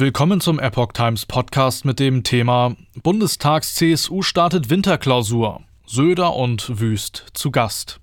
[0.00, 5.60] Willkommen zum Epoch Times Podcast mit dem Thema Bundestags CSU startet Winterklausur.
[5.84, 8.00] Söder und Wüst zu Gast.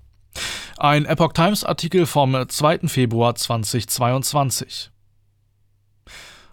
[0.76, 2.86] Ein Epoch Times Artikel vom 2.
[2.86, 4.92] Februar 2022.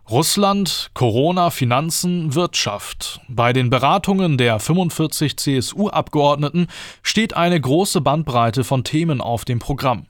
[0.10, 3.22] Russland, Corona, Finanzen, Wirtschaft.
[3.28, 6.66] Bei den Beratungen der 45 CSU-Abgeordneten
[7.04, 10.08] steht eine große Bandbreite von Themen auf dem Programm.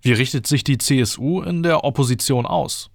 [0.00, 2.88] Wie richtet sich die CSU in der Opposition aus?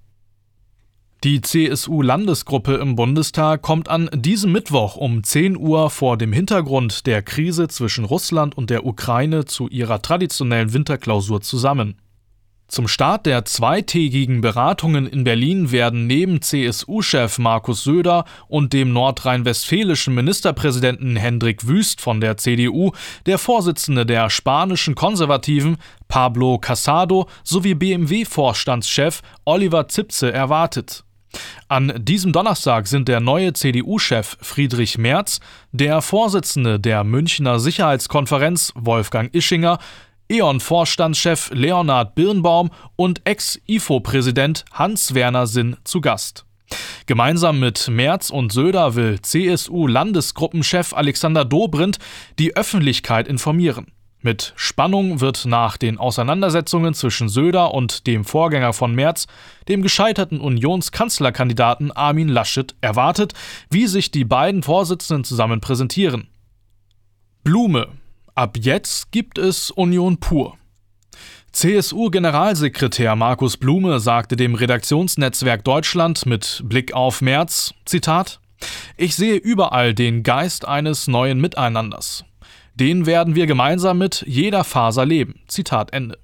[1.24, 7.22] Die CSU-Landesgruppe im Bundestag kommt an diesem Mittwoch um 10 Uhr vor dem Hintergrund der
[7.22, 11.96] Krise zwischen Russland und der Ukraine zu ihrer traditionellen Winterklausur zusammen.
[12.68, 20.14] Zum Start der zweitägigen Beratungen in Berlin werden neben CSU-Chef Markus Söder und dem nordrhein-westfälischen
[20.14, 22.92] Ministerpräsidenten Hendrik Wüst von der CDU
[23.28, 25.78] der Vorsitzende der spanischen Konservativen
[26.10, 31.06] Pablo Casado sowie BMW-Vorstandschef Oliver Zipse erwartet.
[31.68, 35.40] An diesem Donnerstag sind der neue CDU-Chef Friedrich Merz,
[35.72, 39.80] der Vorsitzende der Münchner Sicherheitskonferenz Wolfgang Ischinger,
[40.30, 46.46] E.ON-Vorstandschef Leonhard Birnbaum und Ex-IFO-Präsident Hans-Werner Sinn zu Gast.
[47.06, 52.00] Gemeinsam mit Merz und Söder will CSU-Landesgruppenchef Alexander Dobrindt
[52.40, 53.93] die Öffentlichkeit informieren.
[54.26, 59.28] Mit Spannung wird nach den Auseinandersetzungen zwischen Söder und dem Vorgänger von Merz,
[59.68, 63.34] dem gescheiterten Unionskanzlerkandidaten Armin Laschet, erwartet,
[63.70, 66.30] wie sich die beiden Vorsitzenden zusammen präsentieren.
[67.44, 67.90] Blume.
[68.34, 70.58] Ab jetzt gibt es Union pur.
[71.52, 78.40] CSU-Generalsekretär Markus Blume sagte dem Redaktionsnetzwerk Deutschland mit Blick auf März, Zitat,
[78.96, 82.24] ich sehe überall den Geist eines neuen Miteinanders.
[82.76, 85.42] Den werden wir gemeinsam mit jeder Faser leben.
[85.48, 86.18] Zitat Ende.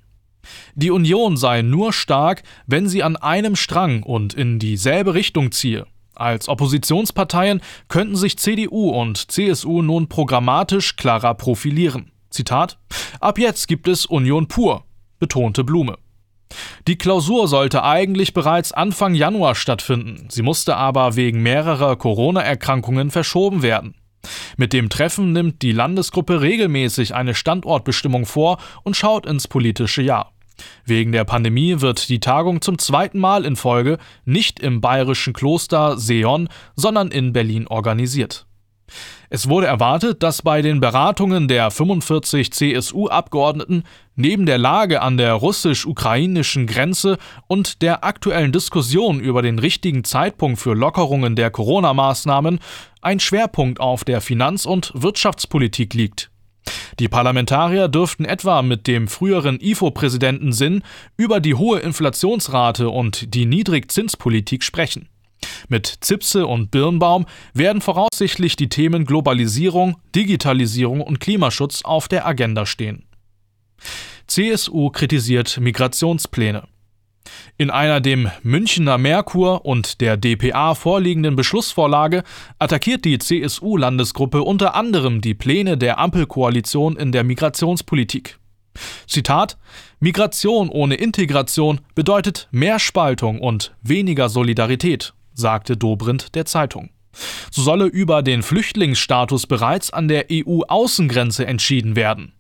[0.75, 5.85] Die Union sei nur stark, wenn sie an einem Strang und in dieselbe Richtung ziehe.
[6.15, 12.11] Als Oppositionsparteien könnten sich CDU und CSU nun programmatisch klarer profilieren.
[12.29, 12.77] Zitat:
[13.19, 14.83] Ab jetzt gibt es Union pur,
[15.19, 15.97] betonte Blume.
[16.87, 23.61] Die Klausur sollte eigentlich bereits Anfang Januar stattfinden, sie musste aber wegen mehrerer Corona-Erkrankungen verschoben
[23.61, 23.95] werden.
[24.57, 30.31] Mit dem Treffen nimmt die Landesgruppe regelmäßig eine Standortbestimmung vor und schaut ins politische Jahr.
[30.85, 35.97] Wegen der Pandemie wird die Tagung zum zweiten Mal in Folge nicht im bayerischen Kloster
[35.97, 38.45] Seon, sondern in Berlin organisiert.
[39.29, 43.83] Es wurde erwartet, dass bei den Beratungen der 45 CSU-Abgeordneten
[44.15, 47.17] neben der Lage an der russisch-ukrainischen Grenze
[47.47, 52.59] und der aktuellen Diskussion über den richtigen Zeitpunkt für Lockerungen der Corona-Maßnahmen
[53.01, 56.31] ein Schwerpunkt auf der Finanz- und Wirtschaftspolitik liegt.
[56.99, 60.83] Die Parlamentarier dürften etwa mit dem früheren IFO-Präsidenten Sinn
[61.17, 65.07] über die hohe Inflationsrate und die Niedrigzinspolitik sprechen.
[65.67, 72.65] Mit Zipse und Birnbaum werden voraussichtlich die Themen Globalisierung, Digitalisierung und Klimaschutz auf der Agenda
[72.65, 73.03] stehen.
[74.27, 76.67] CSU kritisiert Migrationspläne.
[77.57, 82.23] In einer dem Münchner Merkur und der DPA vorliegenden Beschlussvorlage
[82.57, 88.39] attackiert die CSU-Landesgruppe unter anderem die Pläne der Ampelkoalition in der Migrationspolitik.
[89.07, 89.57] Zitat
[89.99, 96.89] Migration ohne Integration bedeutet mehr Spaltung und weniger Solidarität, sagte Dobrindt der Zeitung.
[97.51, 102.33] So solle über den Flüchtlingsstatus bereits an der EU-Außengrenze entschieden werden.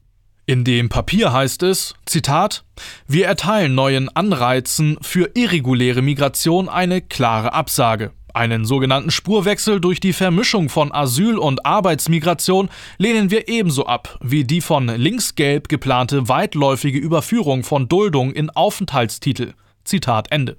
[0.45, 2.63] In dem Papier heißt es, Zitat,
[3.07, 8.11] wir erteilen neuen Anreizen für irreguläre Migration eine klare Absage.
[8.33, 14.43] Einen sogenannten Spurwechsel durch die Vermischung von Asyl- und Arbeitsmigration lehnen wir ebenso ab wie
[14.43, 19.53] die von linksgelb geplante weitläufige Überführung von Duldung in Aufenthaltstitel.
[19.83, 20.57] Zitat Ende.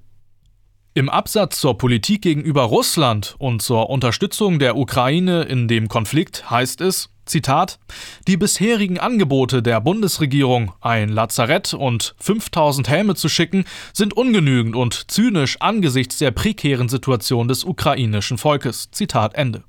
[0.93, 6.81] Im Absatz zur Politik gegenüber Russland und zur Unterstützung der Ukraine in dem Konflikt heißt
[6.81, 7.79] es, Zitat,
[8.27, 15.13] die bisherigen Angebote der Bundesregierung, ein Lazarett und 5000 Helme zu schicken, sind ungenügend und
[15.13, 18.91] zynisch angesichts der prekären Situation des ukrainischen Volkes.
[18.91, 19.63] Zitat Ende.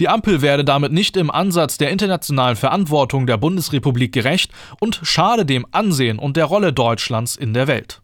[0.00, 5.44] Die Ampel werde damit nicht im Ansatz der internationalen Verantwortung der Bundesrepublik gerecht und schade
[5.44, 8.00] dem Ansehen und der Rolle Deutschlands in der Welt.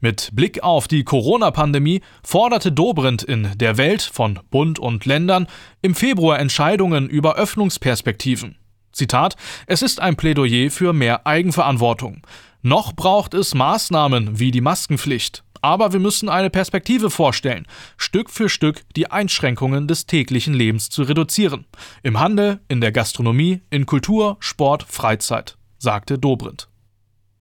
[0.00, 5.46] Mit Blick auf die Corona-Pandemie forderte Dobrindt in der Welt von Bund und Ländern
[5.82, 8.56] im Februar Entscheidungen über Öffnungsperspektiven.
[8.92, 9.36] Zitat:
[9.66, 12.26] Es ist ein Plädoyer für mehr Eigenverantwortung.
[12.62, 15.44] Noch braucht es Maßnahmen wie die Maskenpflicht.
[15.62, 21.02] Aber wir müssen eine Perspektive vorstellen, Stück für Stück die Einschränkungen des täglichen Lebens zu
[21.02, 21.66] reduzieren.
[22.02, 26.69] Im Handel, in der Gastronomie, in Kultur, Sport, Freizeit, sagte Dobrindt.